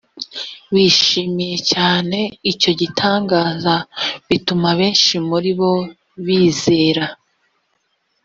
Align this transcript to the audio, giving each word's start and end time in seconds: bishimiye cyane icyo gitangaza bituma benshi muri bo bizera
bishimiye 0.73 1.57
cyane 1.71 2.17
icyo 2.51 2.71
gitangaza 2.79 3.75
bituma 4.27 4.69
benshi 4.79 5.13
muri 5.29 5.51
bo 5.59 5.73
bizera 6.25 7.05